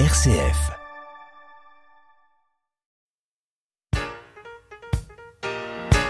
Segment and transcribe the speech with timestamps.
[0.00, 0.72] RCF.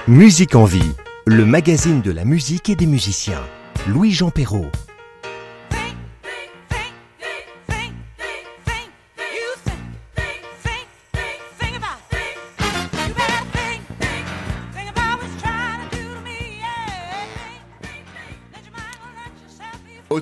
[0.09, 0.81] Musique en vie,
[1.27, 3.43] le magazine de la musique et des musiciens.
[3.87, 4.71] Louis-Jean Perrault.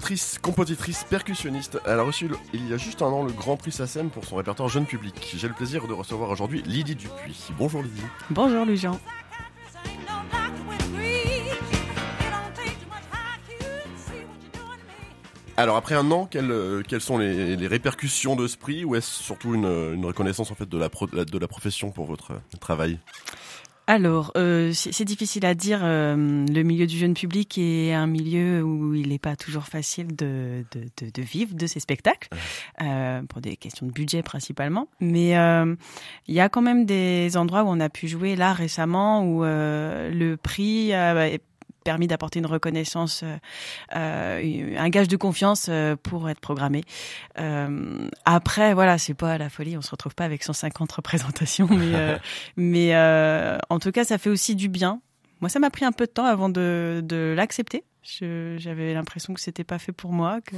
[0.02, 3.70] Autrice, compositrice, percussionniste, elle a reçu il y a juste un an le Grand Prix
[3.70, 5.32] SACEM pour son répertoire jeune public.
[5.36, 7.50] J'ai le plaisir de recevoir aujourd'hui Lydie Dupuis.
[7.56, 8.02] Bonjour Lydie.
[8.28, 8.98] Bonjour Louis-Jean.
[15.56, 18.96] Alors après un an, quelles, euh, quelles sont les, les répercussions de ce prix ou
[18.96, 22.32] est-ce surtout une, une reconnaissance en fait de la, pro- de la profession pour votre
[22.58, 22.98] travail?
[23.88, 25.80] Alors, euh, c'est difficile à dire.
[25.82, 30.14] euh, le milieu du jeune public est un milieu où il n'est pas toujours facile
[30.14, 32.28] de, de, de, de vivre de ces spectacles,
[32.80, 34.86] euh, pour des questions de budget principalement.
[35.00, 35.74] Mais euh,
[36.28, 39.44] il y a quand même des endroits où on a pu jouer là récemment où
[39.44, 40.92] euh, le prix
[41.82, 43.36] permis d'apporter une reconnaissance, euh,
[43.96, 46.82] euh, un gage de confiance euh, pour être programmé.
[47.38, 51.94] Euh, après, voilà, c'est pas la folie, on se retrouve pas avec 150 représentations, mais,
[51.94, 52.16] euh,
[52.56, 52.94] mais
[53.68, 55.00] en tout cas, ça fait aussi du bien.
[55.40, 57.84] Moi, ça m'a pris un peu de temps avant de, de l'accepter.
[58.04, 60.56] J'avais l'impression que c'était pas fait pour moi, que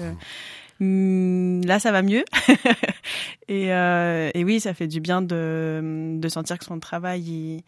[0.80, 2.24] Hum, là, ça va mieux.
[3.48, 7.62] et, euh, et oui, ça fait du bien de, de sentir que son travail il-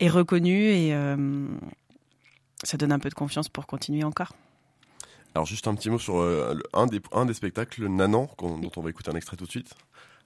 [0.00, 1.46] est reconnu et euh,
[2.62, 4.32] ça donne un peu de confiance pour continuer encore.
[5.34, 8.80] Alors juste un petit mot sur euh, un, des, un des spectacles, Nanan, dont on
[8.82, 9.74] va écouter un extrait tout de suite.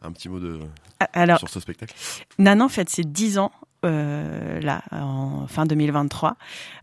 [0.02, 0.60] Un petit mot de,
[1.00, 1.94] Ah, Alors, sur ce spectacle.
[2.38, 3.52] Nanan fête ses 10 ans
[3.84, 6.36] euh, là en fin 2023.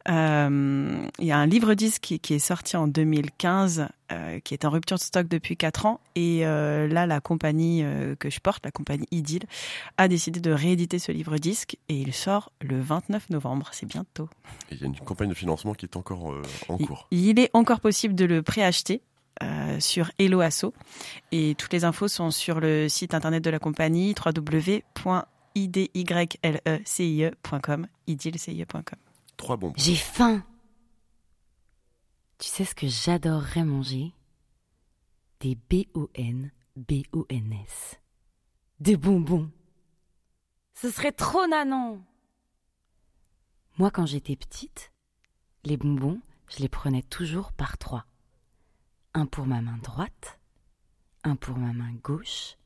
[0.10, 4.54] Euh, Il y a un livre disque qui, qui est sorti en 2015, euh, qui
[4.54, 6.00] est en rupture de stock depuis 4 ans.
[6.16, 7.84] Et là, la compagnie
[8.20, 9.44] que je porte, la compagnie Idyll,
[9.98, 13.70] a décidé de rééditer ce livre disque et il sort le 29 novembre.
[13.72, 14.30] C'est bientôt.
[14.72, 16.34] Il y a une campagne de financement qui est encore
[16.70, 17.08] en Il- cours.
[17.12, 19.02] Il est encore possible de le préacheter.
[19.42, 20.66] euh, sur Hello Asso
[21.32, 24.14] et toutes les infos sont sur le site internet de la compagnie
[25.56, 29.00] www.idyllecie.com idylcie.com
[29.38, 29.74] Trois bonbons.
[29.78, 30.44] J'ai faim.
[32.38, 34.14] Tu sais ce que j'adorerais manger?
[35.40, 36.50] Des B-O-N-B-O-N-S.
[38.80, 39.50] Des bonbons.
[40.74, 42.02] Ce serait trop nanan.
[43.78, 44.92] Moi, quand j'étais petite,
[45.64, 48.06] les bonbons, je les prenais toujours par trois.
[49.14, 50.40] Un pour ma main droite,
[51.24, 52.58] un pour ma main gauche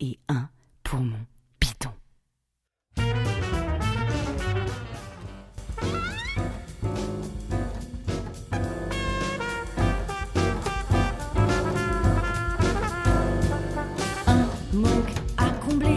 [0.00, 0.48] et un
[0.84, 1.24] pour mon
[14.78, 15.96] manque à combler,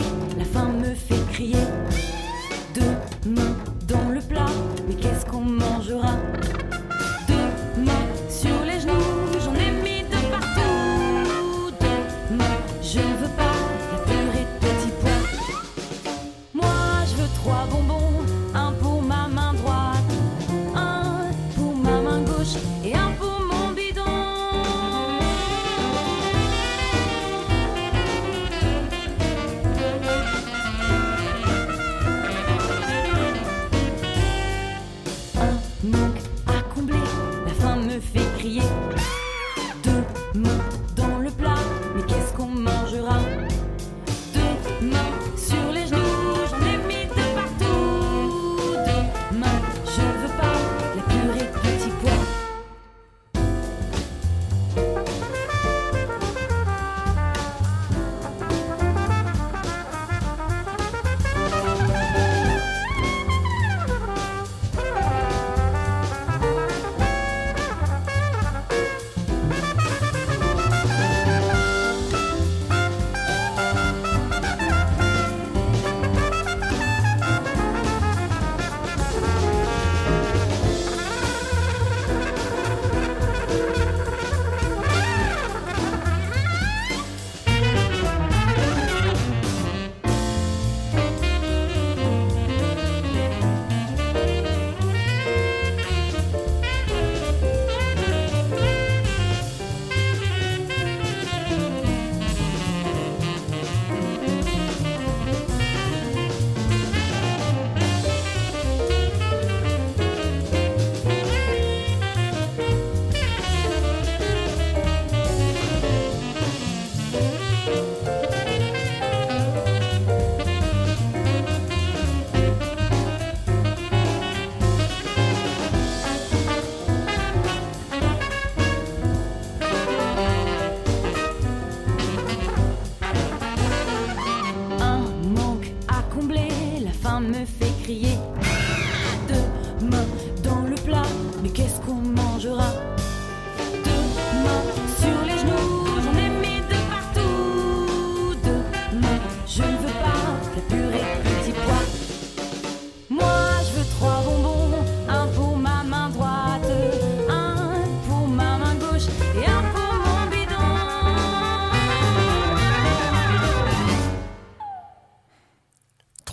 [137.92, 138.21] Yeah.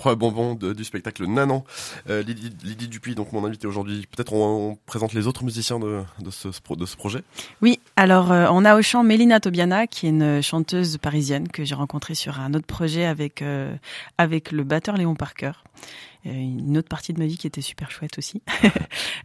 [0.08, 1.62] Trois bonbons de- du spectacle Nanan.
[2.08, 4.06] Euh, Lydie, Dupuis, donc mon invité aujourd'hui.
[4.10, 7.20] Peut-être on, présente les autres musiciens de, de ce projet.
[7.60, 11.62] Oui, alors euh, on a au chant Mélina Tobiana, qui est une chanteuse parisienne que
[11.62, 13.76] j'ai rencontrée sur un autre projet avec euh,
[14.16, 15.52] avec le batteur Léon Parker.
[16.32, 18.42] Une autre partie de ma vie qui était super chouette aussi.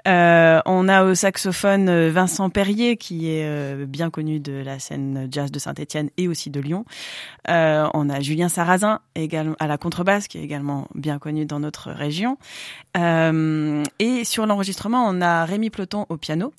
[0.05, 4.77] Euh, on a au saxophone euh, Vincent Perrier, qui est euh, bien connu de la
[4.77, 6.83] scène jazz de Saint-Étienne et aussi de Lyon.
[7.47, 11.91] On a Julien Sarrazin également à la contrebasse, qui est également bien connu dans notre
[11.91, 12.37] région.
[12.95, 16.53] Et sur l'enregistrement, on a Rémi Ploton au piano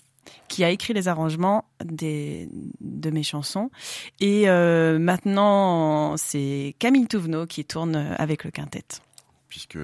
[0.48, 2.48] qui a écrit les arrangements des,
[2.80, 3.70] de mes chansons.
[4.20, 8.84] Et maintenant, c'est Camille Touvenot qui tourne avec le quintet.
[9.54, 9.78] Puisque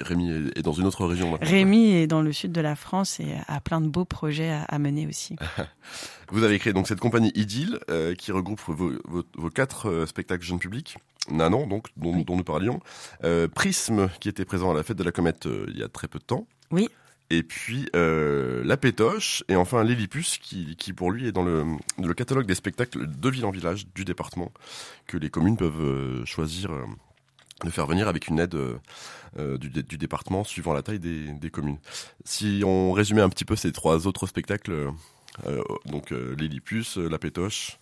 [0.00, 1.48] Rémi est- dans une autre région maintenant.
[1.48, 4.78] Rémi est dans le sud de la France et a plein de beaux projets à,
[4.80, 5.36] mener aussi.
[6.32, 10.04] Vous avez créé donc cette compagnie Idylle euh, qui regroupe vos, vos, vos quatre euh,
[10.06, 10.96] spectacles jeunes publics.
[11.30, 12.24] Nanan, donc, dont, Oui.
[12.24, 12.80] dont nous parlions.
[13.22, 15.88] Euh, Prisme, qui était présent à la fête de la comète euh, il y a
[15.88, 16.48] très peu de temps.
[16.72, 16.88] Oui.
[17.30, 21.64] Et puis euh, La Pétoche, et enfin Lillipus, qui, qui pour lui est dans le,
[22.02, 24.50] le catalogue des spectacles de ville en village du département,
[25.06, 26.70] que les communes peuvent choisir
[27.64, 28.74] de faire venir avec une aide euh,
[29.38, 31.78] euh, du, dé- du département suivant la taille des, des communes.
[32.24, 34.90] Si on résumait un petit peu ces trois autres spectacles,
[35.46, 36.36] euh, donc euh,
[36.96, 37.78] La Pétoche,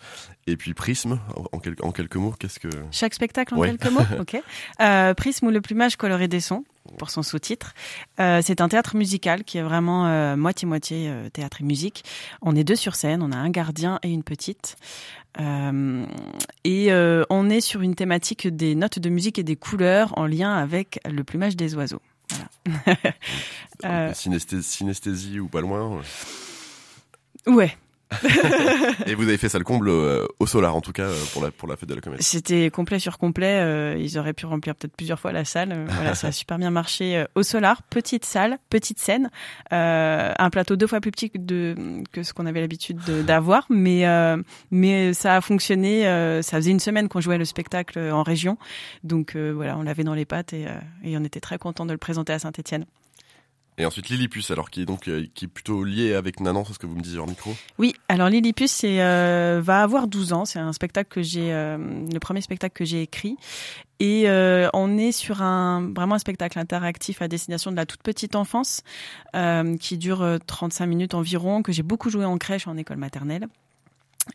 [0.46, 2.68] et puis Prisme, en, en quel- en quelques mots, qu'est-ce que...
[2.90, 3.68] Chaque spectacle en Ouais.
[3.76, 4.36] quelques mots Ok.
[5.16, 6.64] Prisme ou le plumage coloré des sons,
[6.98, 7.74] pour son sous-titre.
[8.20, 12.04] Euh, c'est un théâtre musical qui est vraiment euh, moitié-moitié euh, théâtre et musique.
[12.40, 14.76] On est deux sur scène, on a un gardien et une petite.
[15.40, 16.06] Euh,
[16.64, 20.26] et euh, on est sur une thématique des notes de musique et des couleurs en
[20.26, 22.02] lien avec le plumage des oiseaux.
[22.30, 22.98] Voilà.
[23.84, 24.14] Euh.
[24.14, 26.00] Synesthésie, synesthésie ou pas loin.
[27.48, 27.76] Ouais,
[29.06, 31.42] Et vous avez fait ça le comble euh, au solar, en tout cas, euh, pour
[31.42, 32.22] la, pour la fête de la comédie.
[32.22, 33.60] C'était complet sur complet.
[33.60, 35.86] euh, ils auraient pu remplir peut-être plusieurs fois la salle.
[35.88, 37.24] Voilà, ça a super bien marché.
[37.34, 39.30] Au Solar, petite salle, petite scène,
[39.70, 41.74] un plateau deux fois plus petit que, de,
[42.12, 44.04] que ce qu'on avait l'habitude de- d'avoir, mais
[44.70, 46.02] mais ça a fonctionné.
[46.42, 48.56] ça faisait une semaine qu'on jouait le spectacle en région,
[49.04, 50.66] donc voilà, on l'avait dans les pattes et,
[51.04, 52.84] et on était très content de le présenter à Saint-Étienne.
[53.82, 56.72] Et ensuite Lillipus, alors qui est donc euh, qui est plutôt lié avec Nanan, c'est
[56.72, 57.52] ce que vous me disiez en micro.
[57.78, 60.44] Oui, alors Lillipus euh, va avoir 12 ans.
[60.44, 63.36] C'est un spectacle que j'ai, euh, le premier spectacle que j'ai écrit.
[63.98, 64.26] Et
[64.72, 68.82] on est sur un vraiment un spectacle interactif à destination de la toute petite enfance
[69.80, 73.48] qui dure euh, 35 minutes environ, que j'ai beaucoup joué en crèche, en école maternelle.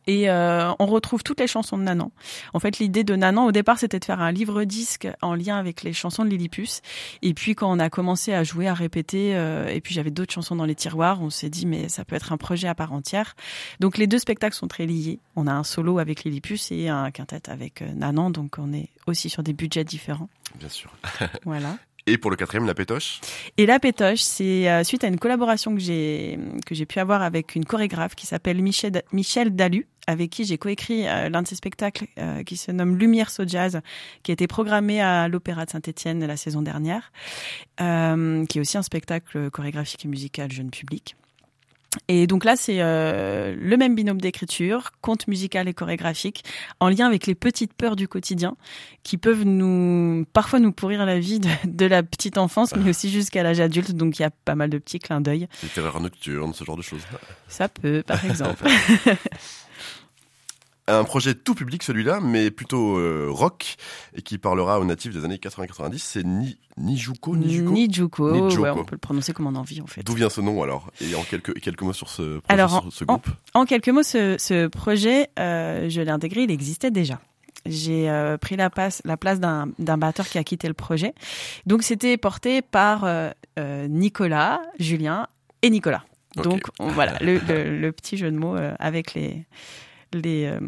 [0.05, 2.11] Et euh, on retrouve toutes les chansons de Nanan.
[2.53, 5.83] En fait, l'idée de Nanan, au départ, c'était de faire un livre-disque en lien avec
[5.83, 6.81] les chansons de Lillipus.
[7.21, 10.33] Et puis, quand on a commencé à jouer, à répéter, euh, et puis j'avais d'autres
[10.33, 12.93] chansons dans les tiroirs, on s'est dit, mais ça peut être un projet à part
[12.93, 13.35] entière.
[13.79, 15.19] Donc, les deux spectacles sont très liés.
[15.35, 18.31] On a un solo avec Lillipus et un quintet avec euh, Nanan.
[18.31, 20.29] Donc, on est aussi sur des budgets différents.
[20.55, 20.91] Bien sûr.
[21.45, 21.77] Voilà.
[22.07, 23.19] Et pour le quatrième, La Pétoche.
[23.57, 27.21] Et la pétoche, c'est euh, suite à une collaboration que j'ai que j'ai pu avoir
[27.21, 31.47] avec une chorégraphe qui s'appelle Michel Michel Dalu, avec qui j'ai coécrit euh, l'un de
[31.47, 33.81] ses spectacles euh, qui se nomme Lumière So Jazz,
[34.23, 37.11] qui a été programmé à l'Opéra de Saint-Étienne la saison dernière,
[37.77, 41.17] qui est aussi un spectacle chorégraphique et musical jeune public.
[42.07, 46.43] Et donc là, c'est euh, le même binôme d'écriture, conte musical et chorégraphique,
[46.79, 48.55] en lien avec les petites peurs du quotidien,
[49.03, 53.09] qui peuvent nous parfois nous pourrir la vie de, de la petite enfance, mais aussi
[53.09, 53.91] jusqu'à l'âge adulte.
[53.91, 55.47] Donc il y a pas mal de petits clins d'œil.
[55.63, 57.01] Les terreurs nocturnes, ce genre de choses.
[57.47, 58.65] Ça peut, par exemple.
[60.89, 63.75] Un projet tout public celui-là, mais plutôt euh, rock,
[64.15, 68.61] et qui parlera aux natifs des années 80-90, c'est Ni, Nijuko, Nijuko Nijuko, Nijuko.
[68.63, 70.01] ouais, on peut le prononcer comme on a envie en fait.
[70.03, 72.93] D'où vient ce nom alors Et en quelques, quelques mots sur ce, projet, Alors, sur
[72.93, 73.27] ce groupe?
[73.53, 77.19] En quelques mots, ce, ce projet, euh, je l'ai intégré, il existait déjà.
[77.65, 79.67] J'ai euh, pris la place, la place d'un
[79.97, 81.13] batteur qui a quitté le projet.
[81.65, 83.29] Donc c'était porté par euh,
[83.89, 85.27] Nicolas, Julien
[85.63, 86.05] et Nicolas.
[86.37, 89.43] Donc on- voilà, le, le- le petit jeu de mots euh, avec les,
[90.13, 90.59] les, euh,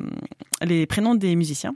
[0.61, 1.73] les prénoms des musiciens.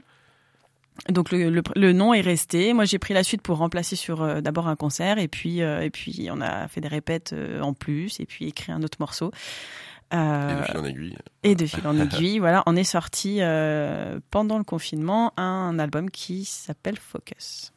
[1.08, 2.72] Donc le, le, le nom est resté.
[2.72, 5.82] Moi j'ai pris la suite pour remplacer sur euh, d'abord un concert et puis euh,
[5.82, 8.98] et puis on a fait des répètes euh, en plus et puis écrit un autre
[9.00, 9.30] morceau.
[10.12, 11.16] Et de fil en aiguille.
[11.42, 13.40] et de fil en aiguille, voilà, on est sorti
[14.30, 17.73] pendant le confinement un album qui s'appelle Focus.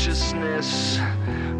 [0.00, 0.96] Consciousness,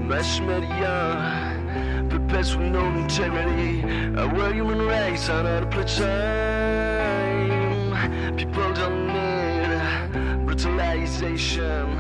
[0.09, 3.85] mass media, perpetual no integrity.
[4.17, 5.69] Our human race out of
[5.99, 7.37] time.
[8.39, 9.69] People don't need
[10.47, 11.99] brutalization,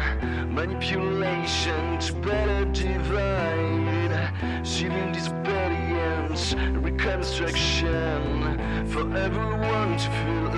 [0.54, 4.32] manipulation to better divide.
[4.66, 8.56] Civil disobedience, reconstruction
[8.88, 10.56] for everyone to feel a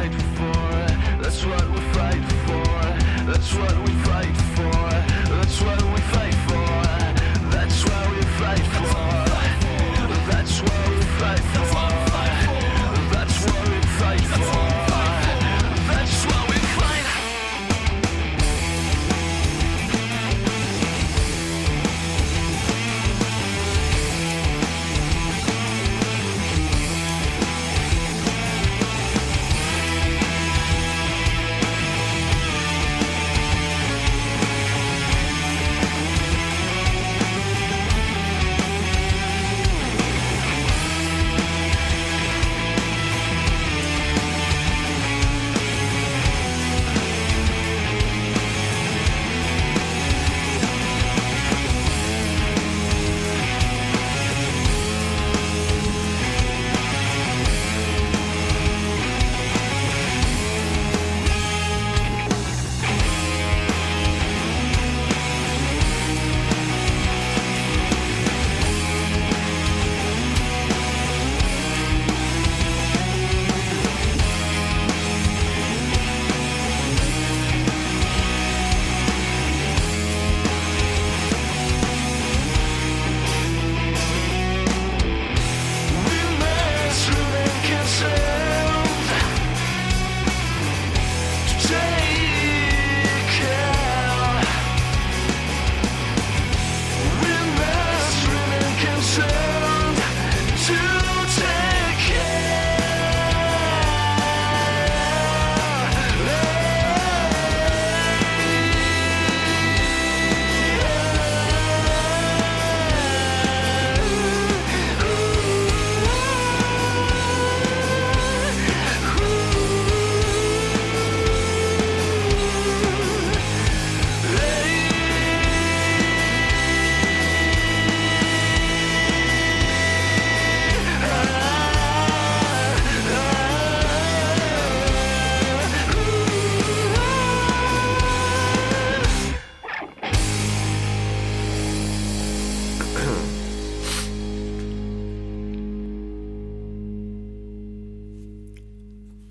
[0.00, 1.22] fight for.
[1.22, 3.30] That's what we fight for.
[3.30, 3.99] That's what we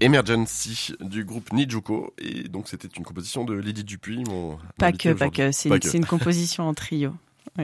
[0.09, 2.13] Emergency du groupe Nijuko.
[2.17, 5.51] Et donc c'était une composition de Lydie Dupuis mon Pas que, pas que.
[5.51, 7.13] C'est une, composition en trio.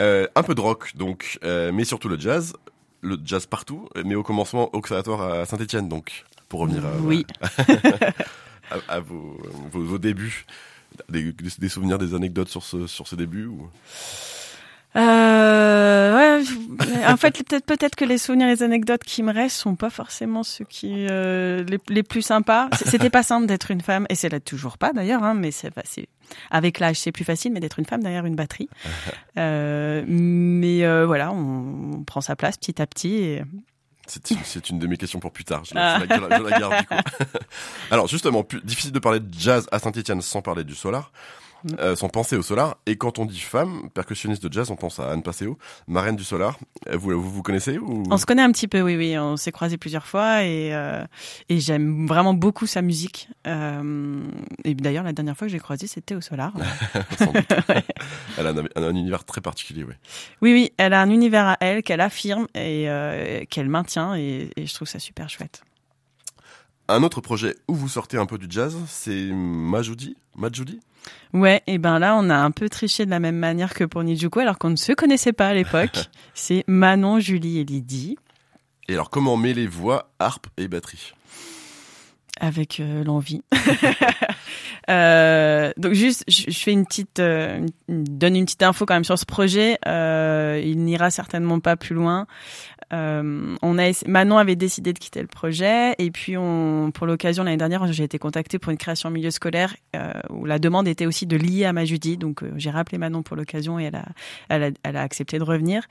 [0.00, 2.54] Euh, un peu de rock donc euh, mais surtout le jazz.
[3.00, 7.26] Le jazz partout mais au commencement au conservatoire à Saint-Étienne donc pour revenir à, Oui.
[8.70, 9.38] à, à vos,
[9.72, 10.46] vos, vos débuts.
[11.08, 13.68] Des, des souvenirs des anecdotes sur ce sur ce début ou...
[14.94, 16.44] Euh, ouais,
[17.06, 20.42] en fait, peut-être peut-être que les souvenirs les anecdotes qui me restent sont pas forcément
[20.42, 22.68] ceux qui euh, les, les plus sympas.
[22.84, 25.70] C'était pas simple d'être une femme, et c'est là toujours pas d'ailleurs, hein, mais c'est
[26.50, 28.68] avec l'âge c'est plus facile, mais d'être une femme derrière une batterie.
[29.38, 33.14] Euh, mais euh, voilà, on, on prend sa place petit à petit.
[33.14, 33.42] Et...
[34.06, 35.64] C'est une, de mes questions pour plus tard.
[35.64, 36.94] Je, la- je la, garde- je la garde du coup.
[37.90, 41.12] Alors justement, plus, difficile de parler de jazz à Saint-Etienne sans parler du solar.
[41.64, 41.74] Mm.
[41.78, 42.76] Euh, sans penser au solar.
[42.86, 46.24] Et quand on dit femme, percussionniste de jazz, on pense à Anne Passeo, marraine du
[46.24, 46.58] solar.
[46.88, 48.02] Euh, Vous vous, vous connaissez ou?
[48.10, 49.16] On se connaît un petit peu, oui, oui.
[49.18, 51.04] On s'est croisés plusieurs fois et, euh,
[51.48, 53.28] et j'aime vraiment beaucoup sa musique.
[53.46, 54.22] Euh,
[54.64, 56.52] et d'ailleurs, la dernière fois que j'ai croisé, c'était au Solar.
[57.18, 57.52] Sans doute.
[58.38, 59.94] Elle a un, un- un univers très particulier, oui.
[60.40, 62.86] Oui, oui, elle a un univers à elle qu'elle affirme et
[63.50, 65.62] qu'elle maintient et, et je trouve ça super chouette.
[66.92, 70.14] Un autre projet où vous sortez un peu du jazz, c'est Majoudi.
[70.36, 70.78] Majoudi?
[71.32, 74.02] Ouais, et ben là, on a un peu triché de la même manière que pour
[74.04, 76.10] Nijuko, alors qu'on ne se connaissait pas à l'époque.
[76.34, 78.18] C'est Manon, Julie et Lydie,
[78.88, 81.14] Et alors, comment mêler voix, harpe et batterie?
[82.40, 83.42] Avec euh, l'envie.
[84.90, 89.16] Euh, donc juste, je, fais une petite, euh, donne une petite info quand même sur
[89.16, 89.78] ce projet.
[89.86, 92.26] Il n'ira certainement pas plus loin.
[92.90, 96.34] On a, Manon avait décidé de quitter le projet et puis
[96.94, 99.76] pour l'occasion l'année dernière, j'ai été contactée pour une création en milieu scolaire
[100.30, 102.16] où la demande était aussi de lier à ma Judy.
[102.16, 105.84] Donc j'ai rappelé Manon pour l'occasion et elle a, elle a, accepté de revenir,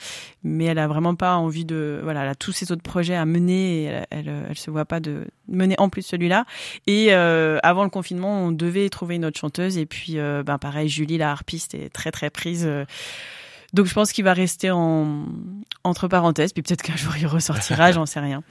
[0.44, 3.26] mais elle a vraiment pas envie de, voilà, elle a tous ses autres projets à
[3.26, 6.31] mener elle, elle se voit pas de mener en plus celui-là.
[6.88, 9.78] Et euh, avant le confinement, on devait trouver une autre chanteuse.
[9.78, 12.66] Et puis, euh, ben pareil, Julie, la harpiste, est très très prise.
[12.66, 12.86] euh.
[13.74, 15.26] donc je pense qu'il va rester en
[15.84, 16.54] entre parenthèses.
[16.54, 18.44] Puis peut-être qu'un jour il ressortira, j'en sais rien.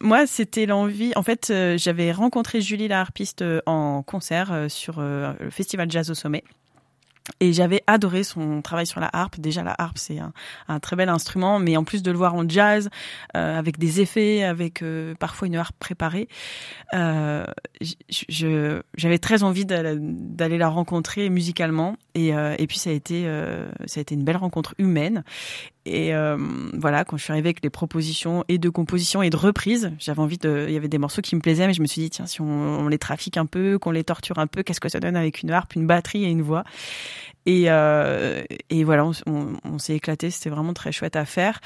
[0.00, 1.12] Moi, c'était l'envie.
[1.16, 6.44] En fait, j'avais rencontré Julie, la harpiste, en concert sur le festival Jazz au Sommet.
[7.40, 9.38] Et j'avais adoré son travail sur la harpe.
[9.38, 12.48] Déjà, la harpe, c'est un, très bel instrument, mais en plus de le voir en
[12.48, 12.90] jazz,
[13.36, 16.28] euh, avec des effets, avec euh, parfois une harpe préparée,
[16.94, 17.44] euh,
[18.28, 21.96] j'avais très envie d'aller d'aller la rencontrer musicalement.
[22.14, 25.24] Et, euh, et puis, ça a été, euh, ça a été une belle rencontre humaine.
[25.84, 26.36] Et euh,
[26.78, 30.20] voilà, quand je suis arrivée avec les propositions et de composition et de reprise, j'avais
[30.20, 30.66] envie de.
[30.68, 32.40] Il y avait des morceaux qui me plaisaient, mais je me suis dit tiens, si
[32.40, 35.16] on, on les trafique un peu, qu'on les torture un peu, qu'est-ce que ça donne
[35.16, 36.62] avec une harpe, une batterie et une voix?
[37.44, 40.30] Et, euh, et voilà, on, s- on- on s'est éclaté.
[40.30, 41.60] C'était vraiment très chouette à faire.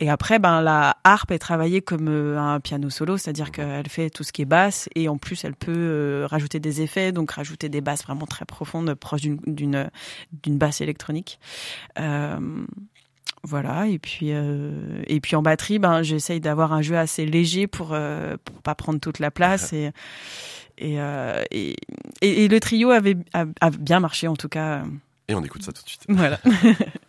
[0.00, 4.10] Et après, ben la harpe est travaillée comme euh, un piano solo, c'est-à-dire qu'elle fait
[4.10, 7.30] tout ce qui est basse et en plus elle peut euh, rajouter des effets, donc
[7.30, 9.90] rajouter des basses vraiment très profondes, proches d'une d'une
[10.42, 11.38] d'une basse électronique.
[11.98, 12.38] Euh,
[13.44, 17.66] voilà, et puis euh, et puis en batterie, ben j'essaye d'avoir un jeu assez léger
[17.66, 19.90] pour euh, pour pas prendre toute la place et
[20.78, 21.76] et, euh, et,
[22.20, 24.84] et, et le trio avait a, a bien marché en tout cas.
[25.28, 26.04] Et on écoute ça tout de suite.
[26.08, 26.38] Voilà.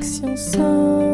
[0.00, 1.09] connexion sans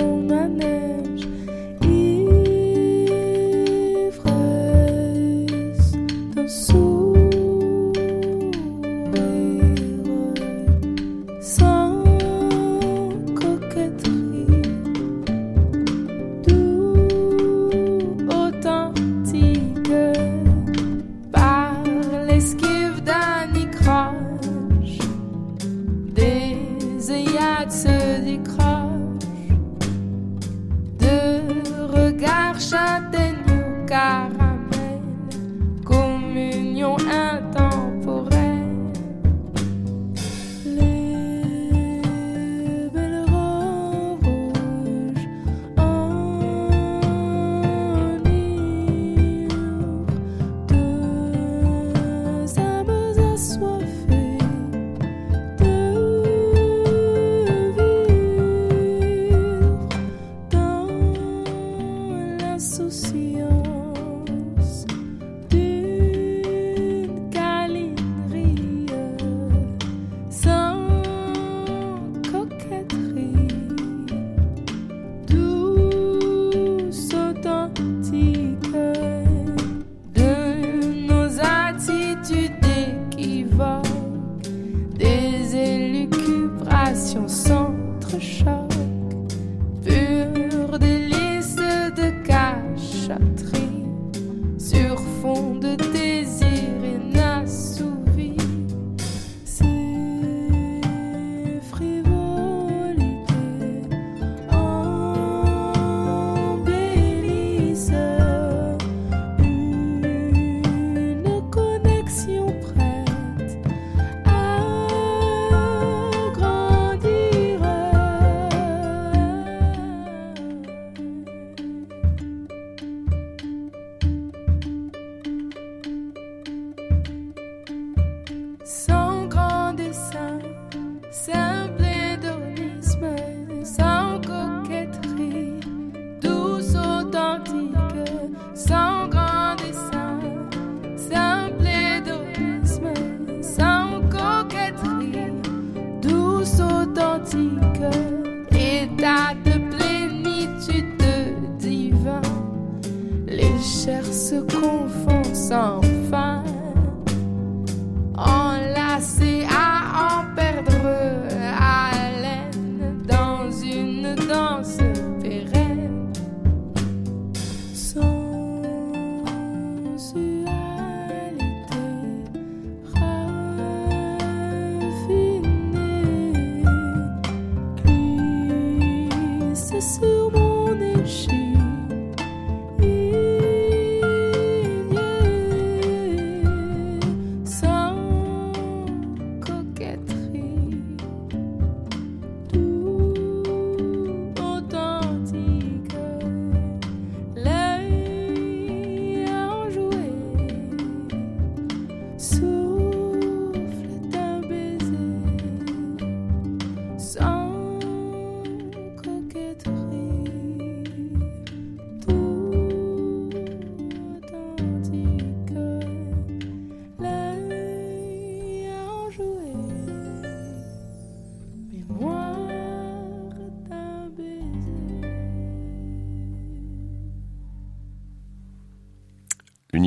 [87.17, 87.56] um.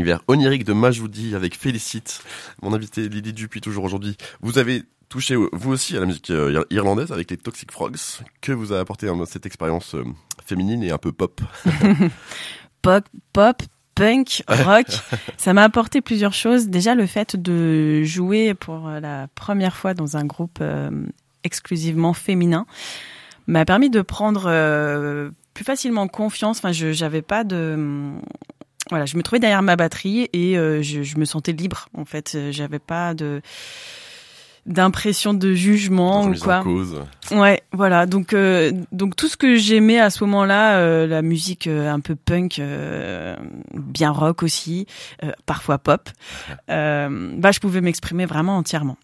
[0.09, 2.23] L'univers onirique de Majoudi avec Félicite,
[2.63, 4.17] mon invité Lily Dupuis toujours aujourd'hui.
[4.41, 7.95] Vous avez touché vous aussi à la musique euh, ir- irlandaise avec les Toxic Frogs.
[8.41, 10.03] Que vous a apporté euh, cette expérience euh,
[10.43, 11.39] féminine et un peu pop?
[12.81, 13.61] Pop, pop,
[13.93, 14.87] punk, rock.
[15.37, 16.69] ça m'a apporté plusieurs choses.
[16.69, 20.89] Déjà, le fait de jouer pour la première fois dans un groupe euh,
[21.43, 22.65] exclusivement féminin
[23.45, 26.57] m'a permis de prendre euh, plus facilement confiance.
[26.57, 28.15] Enfin, je j'avais pas de
[28.89, 31.89] voilà, je me trouvais derrière ma batterie et euh, je, je me sentais libre.
[31.93, 33.41] En fait, Euh, j'avais pas de
[34.65, 36.59] d'impression de jugement ou quoi.
[36.59, 37.01] en cause.
[37.31, 38.05] Ouais, voilà.
[38.05, 41.99] Donc, euh, donc tout ce que j'aimais à ce moment-là, euh, la musique euh, un
[42.01, 43.35] peu punk, euh,
[43.73, 44.85] bien rock aussi,
[45.23, 46.09] euh, parfois pop,
[46.69, 48.97] euh, bah je pouvais m'exprimer vraiment entièrement.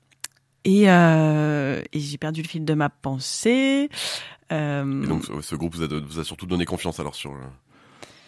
[0.66, 3.90] Et, euh, et j'ai perdu le fil de ma pensée.
[4.52, 7.32] Euh, Et donc ce, groupe vous a, vous a surtout donné confiance alors sur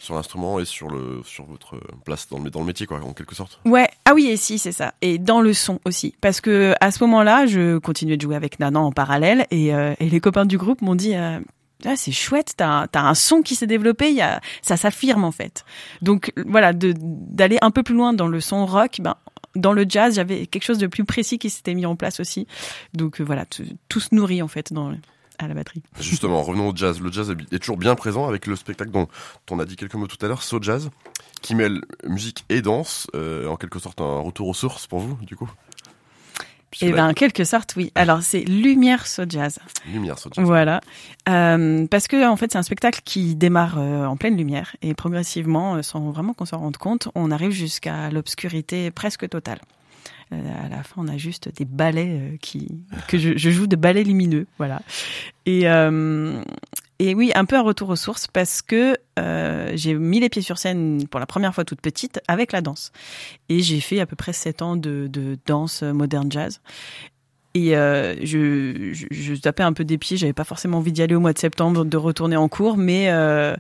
[0.08, 3.12] sur l'instrument et sur le sur votre place dans le dans le métier quoi en
[3.12, 3.60] quelque sorte.
[3.66, 4.94] Ouais, ah oui, et si, c'est ça.
[5.02, 6.16] Et dans le son aussi.
[6.22, 9.94] Parce que à ce moment-là, je continuais de jouer avec Nana en parallèle et, euh,
[10.00, 11.40] et les copains du groupe m'ont dit euh,
[11.86, 15.34] ah, c'est chouette, t'as as un son qui s'est développé, y a, ça s'affirme en
[15.34, 15.66] fait.
[16.02, 19.18] Donc voilà, d'aller un peu plus loin dans le son rock, ben
[19.56, 22.48] dans le jazz, j'avais quelque chose de plus précis qui s'était mis en place aussi.
[22.94, 24.72] Donc euh, voilà, tout, se nourrit en fait
[25.40, 25.82] à la batterie.
[26.00, 27.00] Justement, revenons au jazz.
[27.02, 29.08] Le jazz est toujours bien présent avec le spectacle dont
[29.52, 30.90] on a dit quelques mots tout à l'heure, So Jazz,
[31.42, 35.18] qui mêle musique et danse, euh, en quelque sorte un retour aux sources pour vous,
[35.26, 35.50] du coup.
[36.82, 37.92] La ben en quelque sorte, oui.
[37.96, 39.58] Alors c'est Lumière So Jazz.
[39.92, 40.46] lumière, So Jazz.
[40.46, 40.82] Voilà,
[41.28, 44.94] Euh, parce que en fait c'est un spectacle qui démarre euh, en pleine lumière et
[44.94, 49.60] progressivement, sans vraiment qu'on s'en rende compte, on arrive jusqu'à l'obscurité presque totale.
[50.34, 52.70] Euh, à la fin, on a juste des ballets euh, qui
[53.08, 54.82] que je, joue de ballets lumineux, voilà.
[55.46, 56.44] Et euh,
[57.00, 58.98] et oui, un peu un retour aux sources parce que
[59.76, 62.92] j'ai mis les pieds sur scène pour la première fois toute petite avec la danse.
[63.50, 66.60] Et j'ai fait à peu près sept ans de, de danse moderne jazz.
[67.60, 71.02] Et euh, je, je, je tapais un peu des pieds, j'avais pas forcément envie d'y
[71.02, 73.56] aller au mois de septembre, de retourner en cours, mais euh,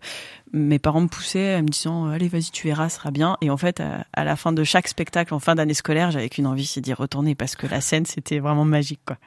[0.54, 3.38] mes parents me poussaient en me disant allez vas-y tu verras, ce sera bien.
[3.42, 6.30] Et en fait à, à la fin de chaque spectacle en fin d'année scolaire, j'avais
[6.30, 9.18] qu'une envie, c'est d'y retourner parce que la scène c'était vraiment magique quoi.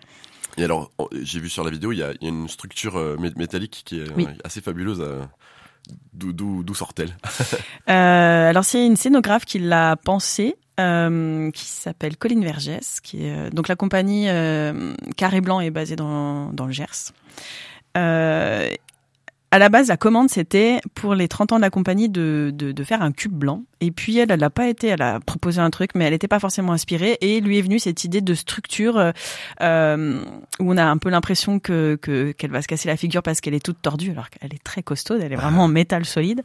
[0.58, 0.90] Et alors,
[1.22, 3.32] j'ai vu sur la vidéo, il y a, il y a une structure euh, mé-
[3.36, 4.26] métallique qui est Oui.
[4.28, 5.00] euh, assez fabuleuse.
[5.00, 5.22] euh,
[6.12, 7.16] D'où, sort-elle?
[7.88, 13.34] Euh, alors c'est une scénographe qui l'a pensée, euh, qui s'appelle Colline Vergès, qui est
[13.34, 17.12] euh, donc la compagnie euh, Carré Blanc est basée dans, dans le Gers.
[17.96, 18.70] Euh,
[19.50, 22.72] à la base, la commande c'était pour les 30 ans de la compagnie de, de,
[22.72, 25.60] de faire un cube blanc Et puis elle, elle n'a pas été, elle a proposé
[25.60, 27.16] un truc, mais elle n'était pas forcément inspirée.
[27.20, 29.12] Et lui est venue cette idée de structure euh,
[29.62, 30.22] euh,
[30.58, 33.40] où on a un peu l'impression que que- qu'elle va se casser la figure parce
[33.40, 36.42] qu'elle est toute tordue, alors qu'elle est très costaude, elle est vraiment en métal solide.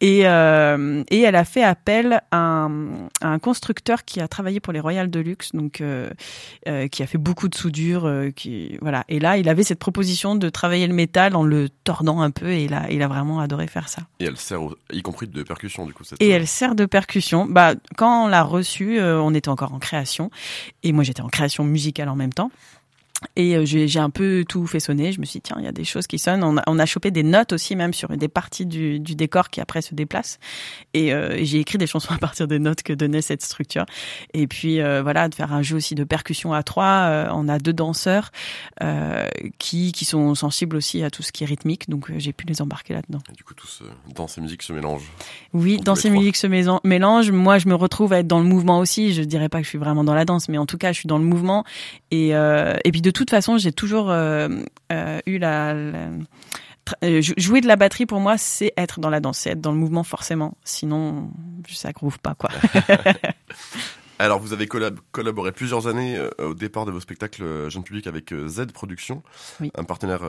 [0.00, 2.70] Et euh, et elle a fait appel à un,
[3.20, 6.10] à un constructeur qui a travaillé pour les Royal Deluxe, donc euh,
[6.68, 9.04] euh, qui a fait beaucoup de soudure, euh, qui voilà.
[9.08, 12.48] Et là, il avait cette proposition de travailler le métal en le tordant un peu,
[12.50, 14.02] et il a il a vraiment adoré faire ça.
[14.20, 16.04] Et elle sert, au- y compris de percussion, du coup.
[16.04, 17.46] Cette, Et elle sert de percussion.
[17.46, 20.30] Bah, quand on l'a reçue, euh, on était encore en création.
[20.82, 22.50] Et moi, j'étais en création musicale en même temps.
[23.36, 25.12] Et euh, j'ai un peu tout fait sonner.
[25.12, 26.44] Je me suis dit, tiens, il y a des choses qui sonnent.
[26.44, 29.50] On a, on a chopé des notes aussi, même sur des parties du, du décor
[29.50, 30.38] qui après se déplacent.
[30.94, 33.86] Et, euh, et j'ai écrit des chansons à partir des notes que donnait cette structure.
[34.34, 36.84] Et puis, euh, voilà, de faire un jeu aussi de percussion à trois.
[37.08, 38.30] Euh, on a deux danseurs
[39.58, 41.88] qui, qui sont sensibles aussi à tout ce qui est rythmique.
[41.88, 43.20] Donc, j'ai pu les embarquer là-dedans.
[43.30, 43.82] et du coup, tous,
[44.14, 45.10] danse et musique se mélangent.
[45.52, 46.20] Oui, On dans peut ces les trois.
[46.22, 46.46] musiques se
[46.86, 47.30] mélangent.
[47.30, 49.12] Moi, je me retrouve à être dans le mouvement aussi.
[49.12, 50.98] Je dirais pas que je suis vraiment dans la danse, mais en tout cas, je
[50.98, 51.64] suis dans le mouvement.
[52.10, 54.48] Et, et puis, de toute façon, j'ai toujours euh,
[54.92, 56.18] euh, eu la, euh,
[57.20, 59.72] jou- jouer de la batterie pour moi, c'est être dans la danse, c'est être dans
[59.72, 60.56] le mouvement forcément.
[60.64, 61.30] Sinon,
[61.68, 62.50] ça groove pas quoi.
[64.20, 67.84] Alors, vous avez collab- collaboré plusieurs années euh, au départ de vos spectacles euh, jeunes
[67.84, 69.22] publics avec euh, Z Productions,
[69.60, 69.70] Oui.
[69.76, 70.22] un partenaire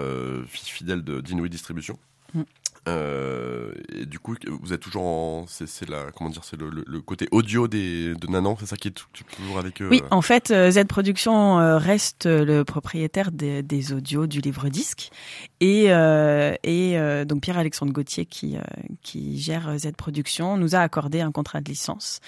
[0.48, 1.98] fi- fidèle de d'Inouï Distribution.
[2.36, 2.42] Mm.
[2.88, 3.74] Euh,
[4.06, 8.16] du coup, vous êtes toujours en, c'est, la, comment dire, c'est le, côté audio des,
[8.16, 9.90] de Nanan, c'est ça qui est tou- toujours avec eux.
[9.90, 14.70] Oui, en fait, euh, Z Production euh, reste le propriétaire des, des audios du livre
[14.70, 15.12] disque
[15.60, 18.56] et, et donc Pierre-Alexandre Gauthier qui,
[19.02, 22.20] qui gère Z Production nous a accordé un contrat de licence.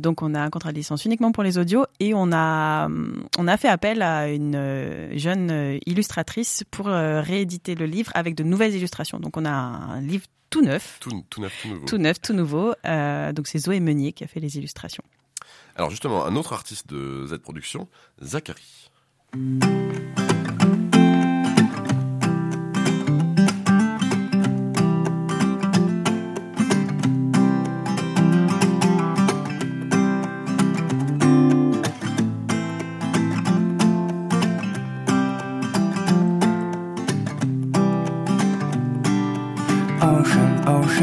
[0.00, 2.88] Donc on a un contrat de licence uniquement pour les audios et on a
[3.38, 8.74] on a fait appel à une jeune illustratrice pour rééditer le livre avec de nouvelles
[8.74, 9.18] illustrations.
[9.18, 10.98] Donc on a un livre tout neuf.
[11.00, 11.86] tout, tout neuf, tout nouveau.
[11.86, 12.74] Tout neuf, tout nouveau.
[12.84, 15.04] Euh, donc c'est Zoé Meunier qui a fait les illustrations.
[15.76, 17.88] Alors justement, un autre artiste de Z Productions,
[18.22, 18.90] Zachary.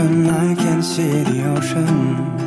[0.06, 2.45] Ocean, I can see the ocean.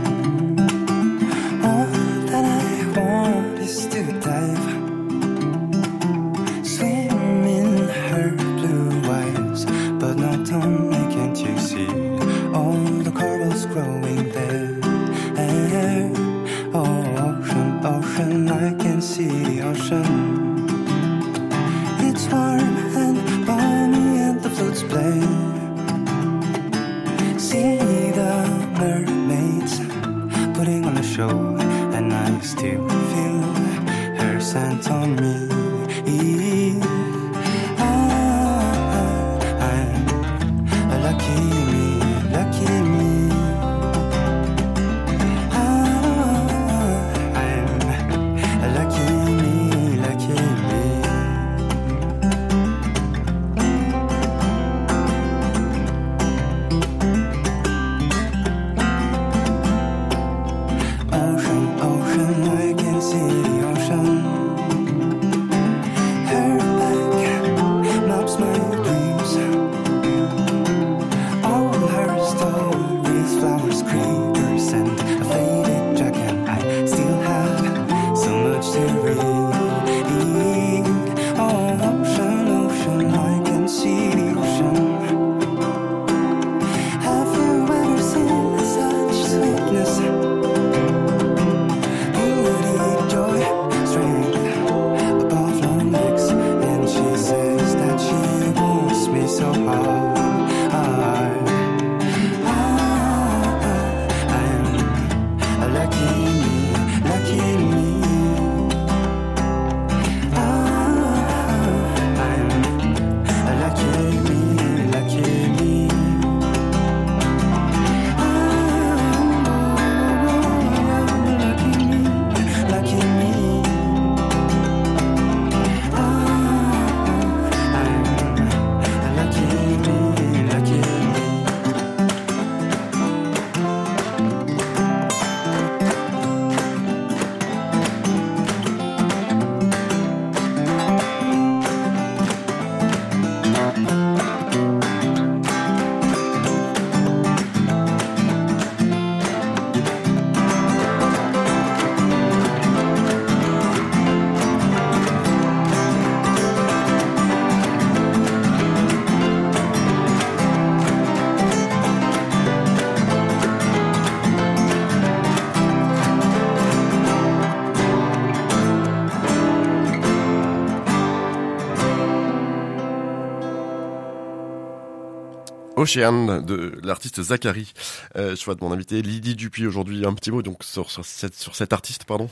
[175.79, 177.73] Océane de l'artiste Zachary.
[178.17, 180.05] Euh, je de mon invité Lydie Dupuis aujourd'hui.
[180.05, 182.29] Un petit mot donc sur, sur, cet artiste, pardon.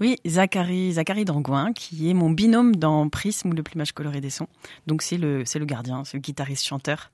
[0.00, 4.28] Oui, Zachary, Zachary Dangoin, qui est mon binôme dans Prisme ou le plumage coloré des
[4.28, 4.48] sons.
[4.86, 7.10] Donc c'est le, c'est le gardien, c'est le guitariste chanteur.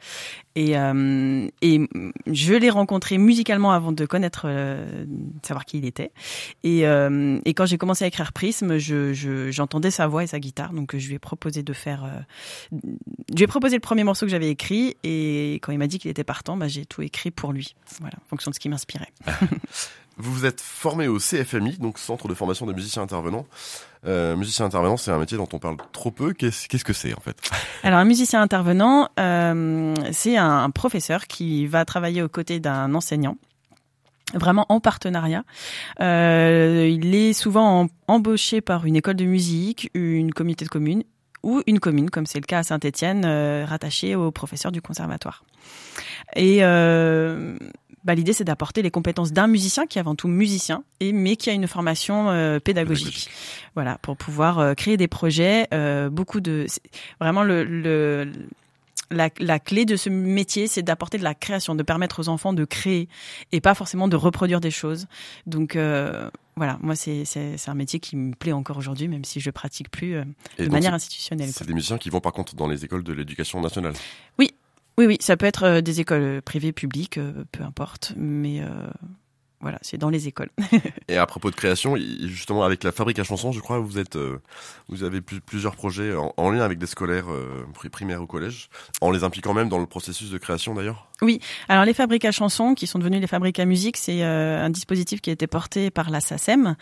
[0.56, 1.80] Et, euh, et
[2.26, 6.10] je l'ai rencontré musicalement avant de connaître, euh, de savoir qui il était.
[6.64, 10.26] Et, euh, et quand j'ai commencé à écrire Prisme, je, je, j'entendais sa voix et
[10.26, 10.72] sa guitare.
[10.72, 12.24] Donc je lui ai proposé de faire,
[12.72, 14.96] je lui ai proposé le premier morceau que j'avais écrit.
[15.04, 17.74] Et m'a dit qu'il était partant, bah, j'ai tout écrit pour lui.
[18.00, 19.12] Voilà, en fonction de ce qui m'inspirait.
[20.18, 23.46] Vous vous êtes formé au CFMI, donc Centre de formation des musiciens intervenants.
[24.06, 26.32] Euh, musicien intervenant, c'est un métier dont on parle trop peu.
[26.32, 27.36] Qu'est-ce que c'est en fait?
[27.82, 33.36] Alors un musicien intervenant, euh, c'est un professeur qui va travailler aux côtés d'un enseignant
[34.34, 35.44] vraiment en partenariat.
[36.00, 41.04] Euh, il est souvent em- embauché par une école de musique, une communauté de communes
[41.42, 45.44] ou une commune, comme c'est le cas à Saint-Étienne, euh, rattachée au professeur du conservatoire.
[46.34, 47.56] Et euh,
[48.04, 51.36] bah, l'idée, c'est d'apporter les compétences d'un musicien qui est avant tout musicien, et mais
[51.36, 53.06] qui a une formation euh, pédagogique.
[53.06, 53.30] Pédagogique.
[53.74, 55.68] Voilà, pour pouvoir euh, créer des projets.
[56.10, 56.66] beaucoup de,
[57.20, 58.30] vraiment le, le
[59.10, 62.52] la, la clé de ce métier, c'est d'apporter de la création, de permettre aux enfants
[62.52, 63.08] de créer
[63.52, 65.06] et pas forcément de reproduire des choses.
[65.46, 67.24] Donc euh, voilà, moi c'est
[67.66, 70.24] un métier qui me plaît encore aujourd'hui, même si je pratique plus euh,
[70.58, 71.50] de manière institutionnelle.
[71.52, 73.94] C'est des musiciens qui vont par contre dans les écoles de l'éducation nationale.
[74.38, 74.54] Oui,
[75.04, 78.68] oui, ça peut être euh, des écoles privées, publiques, euh, peu importe, mais euh,
[79.60, 80.50] voilà, c'est dans les écoles.
[81.08, 84.16] Et à propos de création, justement avec la fabrique à chansons, je crois, vous êtes,
[84.16, 84.38] euh,
[84.88, 88.26] vous avez plus- plusieurs projets en, en lien avec des scolaires euh, pri- primaires au
[88.26, 88.68] collège,
[89.00, 91.08] en les impliquant même dans le processus de création d'ailleurs?
[91.68, 94.70] Alors les fabriques à chansons, qui sont devenues les fabriques à musique, c'est euh, un
[94.70, 96.76] dispositif qui a été porté par la SACEM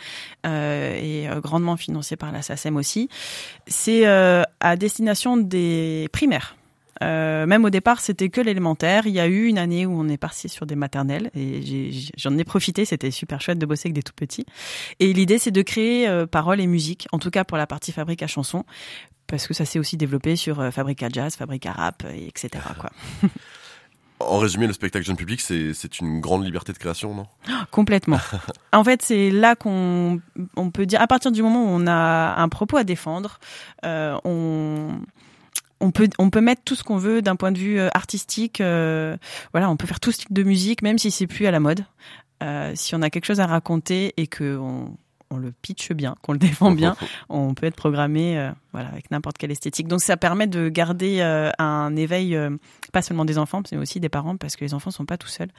[0.46, 3.08] euh, et grandement financé par la SACEM aussi.
[3.68, 6.56] C'est euh, à destination des primaires.
[7.02, 9.06] Euh, même au départ, c'était que l'élémentaire.
[9.06, 12.36] Il y a eu une année où on est parti sur des maternelles et j'en
[12.36, 12.84] ai profité.
[12.84, 14.46] C'était super chouette de bosser avec des tout petits.
[15.00, 17.92] Et l'idée, c'est de créer euh, paroles et musique, en tout cas pour la partie
[17.92, 18.64] fabrique à chansons,
[19.26, 22.26] parce que ça s'est aussi développé sur euh, fabrique à jazz, fabrique à rap, et
[22.28, 22.62] etc.
[22.78, 22.90] Quoi.
[24.20, 27.26] En résumé, le spectacle jeune public, c'est une grande liberté de création, non?
[27.70, 28.18] Complètement.
[28.72, 30.20] En fait, c'est là qu'on
[30.56, 33.38] on peut dire, à partir du moment où on a un propos à défendre,
[33.84, 35.00] euh, on
[35.84, 38.60] on peut on peut mettre tout ce qu'on veut d'un point de vue euh, artistique.
[38.60, 39.16] euh,
[39.52, 41.60] voilà, on peut faire tout ce type de musique, même si c'est plus à la
[41.60, 41.84] mode.
[42.42, 44.58] Euh, si on a quelque chose à raconter et que
[45.34, 46.96] on le pitche bien, qu'on le défend bien,
[47.28, 49.88] on peut être programmé euh, voilà avec n'importe quelle esthétique.
[49.88, 52.50] Donc ça permet de garder euh, un éveil euh,
[52.92, 55.28] pas seulement des enfants, mais aussi des parents parce que les enfants sont pas tout
[55.28, 55.50] seuls.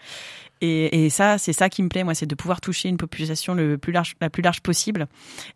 [0.61, 3.53] Et, et ça, c'est ça qui me plaît, moi, c'est de pouvoir toucher une population
[3.53, 5.07] le plus large, la plus large possible.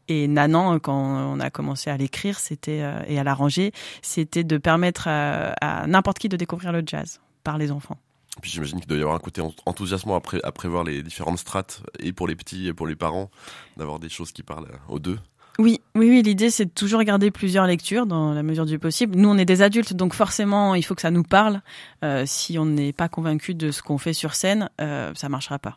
[0.07, 5.07] Et Nanan, quand on a commencé à l'écrire, c'était et à l'arranger, c'était de permettre
[5.07, 7.97] à, à n'importe qui de découvrir le jazz par les enfants.
[8.41, 11.03] Puis j'imagine qu'il doit y avoir un côté en- enthousiasmant à, pré- à prévoir les
[11.03, 13.29] différentes strates, et pour les petits et pour les parents,
[13.77, 15.19] d'avoir des choses qui parlent aux deux.
[15.57, 16.21] Oui, oui, oui.
[16.23, 19.17] L'idée, c'est de toujours garder plusieurs lectures dans la mesure du possible.
[19.17, 21.61] Nous, on est des adultes, donc forcément, il faut que ça nous parle.
[22.05, 25.59] Euh, si on n'est pas convaincu de ce qu'on fait sur scène, euh, ça marchera
[25.59, 25.75] pas.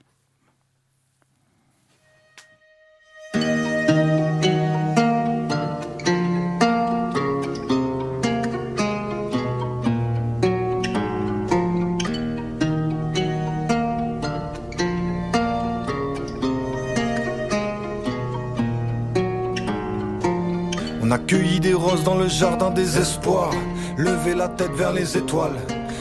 [21.12, 23.52] A cueilli des roses dans le jardin des espoirs,
[23.98, 25.58] levé la tête vers les étoiles,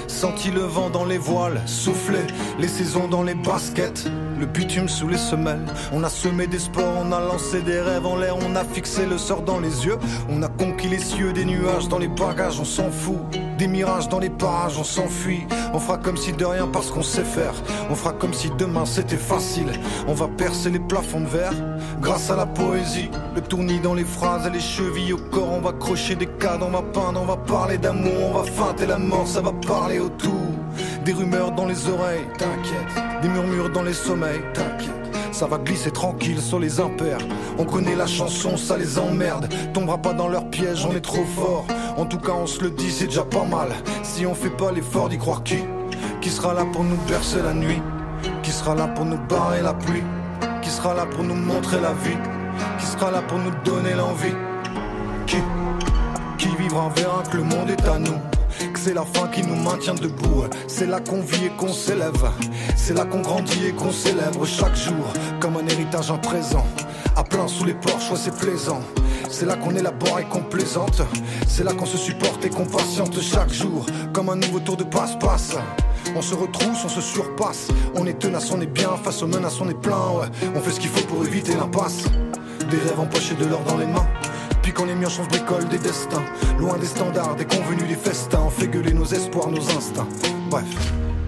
[0.07, 2.20] senti le vent dans les voiles, soufflé
[2.59, 4.09] les saisons dans les baskets,
[4.39, 5.66] le bitume sous les semelles.
[5.91, 9.05] On a semé des sports, on a lancé des rêves en l'air, on a fixé
[9.05, 9.97] le sort dans les yeux,
[10.30, 13.20] on a conquis les cieux, des nuages dans les bagages, on s'en fout.
[13.62, 15.45] Des mirages dans les parages, on s'enfuit.
[15.72, 17.53] On fera comme si de rien parce qu'on sait faire.
[17.91, 19.72] On fera comme si demain c'était facile.
[20.07, 21.53] On va percer les plafonds de verre
[22.01, 23.12] grâce à la poésie.
[23.36, 25.51] Le tournis dans les phrases et les chevilles au corps.
[25.51, 28.32] On va crocher des cadres, on va peindre, on va parler d'amour.
[28.34, 30.41] On va feinter la mort, ça va parler autour.
[31.05, 33.22] Des rumeurs dans les oreilles, t'inquiète.
[33.22, 35.01] Des murmures dans les sommeils, t'inquiète.
[35.32, 37.22] Ça va glisser tranquille sur les impairs.
[37.59, 39.47] On connaît la chanson, ça les emmerde.
[39.72, 41.68] Tombera pas dans leur piège, on est trop fort.
[42.02, 43.68] En tout cas, on se le dit, c'est déjà pas mal.
[44.02, 45.60] Si on fait pas l'effort d'y croire qui?
[46.20, 47.80] Qui sera là pour nous bercer la nuit?
[48.41, 50.02] Qui sera là pour nous barrer la pluie?
[50.64, 52.18] Qui sera là pour nous montrer la vie?
[52.80, 54.34] Qui sera là pour nous donner l'envie?
[55.28, 55.38] Qui?
[56.39, 58.18] Qui vivra verra que le monde est à nous
[58.76, 60.43] c'est la fin qui nous maintient debout.
[60.68, 62.32] C'est là qu'on vit et qu'on s'élève.
[62.76, 66.66] C'est là qu'on grandit et qu'on célèbre chaque jour comme un héritage en présent.
[67.16, 68.82] À plein sous les porches, ouais, c'est plaisant.
[69.30, 71.01] C'est là qu'on élabore et qu'on plaisante.
[71.47, 73.86] C'est là qu'on se supporte et qu'on patiente chaque jour.
[74.14, 75.55] Comme un nouveau tour de passe-passe.
[76.16, 77.68] On se retrousse, on se surpasse.
[77.95, 78.89] On est tenace, on est bien.
[79.03, 80.01] Face aux menaces, on est plein.
[80.55, 82.03] On fait ce qu'il faut pour éviter l'impasse.
[82.70, 84.07] Des rêves empochés de l'or dans les mains.
[84.62, 86.24] Puis quand les mioches, on se bricole des destins.
[86.59, 88.43] Loin des standards, des convenus, des festins.
[88.45, 90.07] On fait gueuler nos espoirs, nos instincts.
[90.49, 90.66] Bref,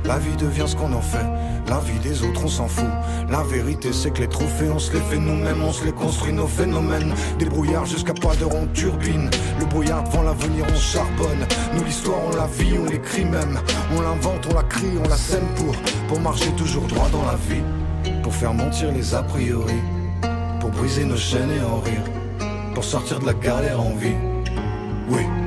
[0.05, 1.25] la vie devient ce qu'on en fait.
[1.67, 2.85] La vie des autres, on s'en fout.
[3.29, 6.33] La vérité, c'est que les trophées, on se les fait nous-mêmes, on se les construit,
[6.33, 7.13] nos phénomènes.
[7.39, 9.29] Des brouillards jusqu'à pas d'heure, on turbine.
[9.59, 11.47] Le brouillard devant l'avenir, on charbonne.
[11.73, 13.59] Nous, l'histoire, on la vit, on l'écrit même.
[13.95, 15.73] On l'invente, on la crie, on la sème pour,
[16.07, 17.63] pour marcher toujours droit dans la vie.
[18.21, 19.79] Pour faire mentir les a priori.
[20.59, 22.22] Pour briser nos chaînes et en rire.
[22.73, 24.15] Pour sortir de la galère en vie.
[25.09, 25.42] Oui.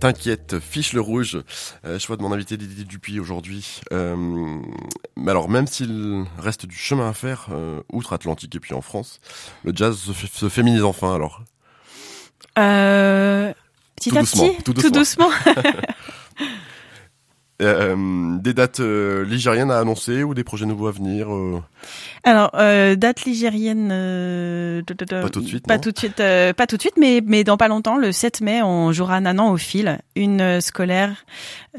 [0.00, 1.38] T'inquiète, fiche le rouge.
[1.84, 3.80] Euh, choix de mon invité Didier Dupuis aujourd'hui.
[3.92, 4.60] Euh,
[5.16, 9.20] mais alors, même s'il reste du chemin à faire, euh, outre-Atlantique et puis en France,
[9.64, 11.42] le jazz se, féminise enfin alors.
[12.58, 13.52] Euh,
[13.96, 15.30] petit Tout à doucement, petit, tout tout doucement.
[17.62, 21.62] Euh, des dates euh, ligériennes à annoncer ou des projets nouveaux à venir euh,
[22.22, 23.88] Alors, euh, date ligérienne.
[25.08, 27.56] Pas tout de suite, Pas tout de suite, pas tout de suite, mais mais dans
[27.56, 31.24] pas longtemps, le 7 mai, on jouera Nanan au fil, une scolaire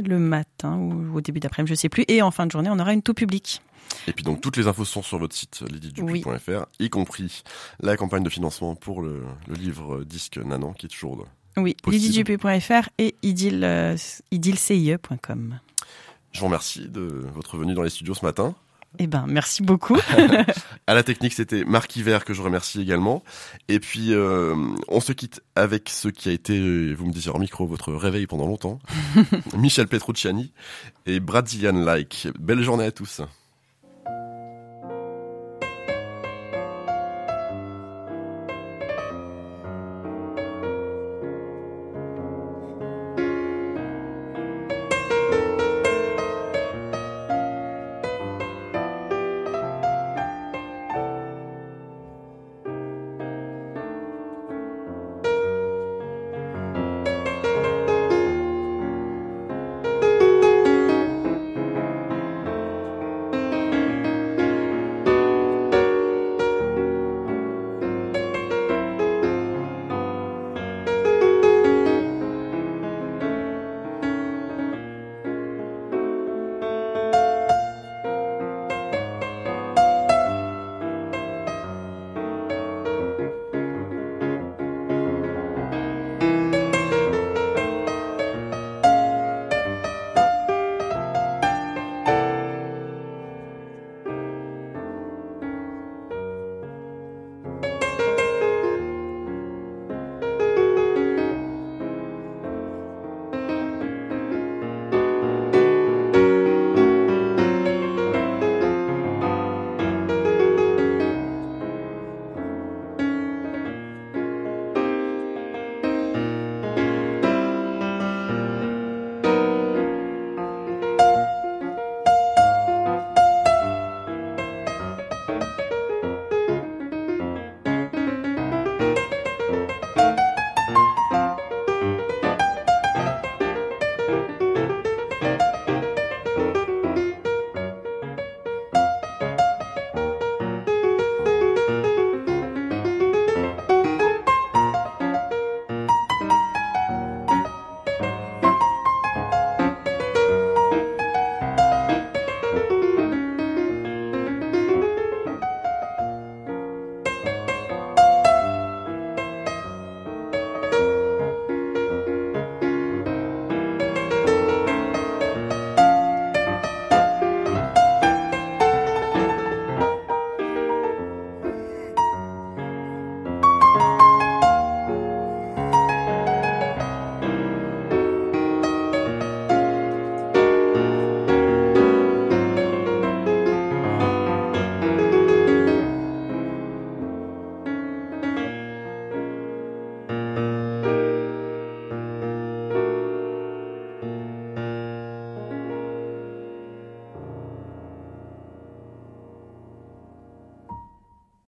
[0.03, 2.79] le matin ou au début d'après-midi, je sais plus, et en fin de journée, on
[2.79, 3.61] aura une tout publique.
[4.07, 7.43] Et puis donc toutes les infos sont sur votre site lidydupuis.fr, y compris
[7.81, 11.23] la campagne de financement pour le, le livre disque Nanan qui est toujours
[11.55, 12.03] Oui, Possible.
[12.03, 15.59] lidydupuis.fr et idyllecie.com.
[16.31, 18.55] Je vous remercie de votre venue dans les studios ce matin.
[18.99, 19.97] Eh ben, merci beaucoup.
[20.87, 23.23] À la technique, c'était Marc Hiver que je remercie également.
[23.67, 24.55] Et puis, euh,
[24.87, 28.25] on se quitte avec ce qui a été, vous me disiez en micro, votre réveil
[28.25, 28.79] pendant longtemps.
[29.57, 30.51] Michel Petrucciani
[31.05, 32.29] et Brazilian Like.
[32.39, 33.21] Belle journée à tous.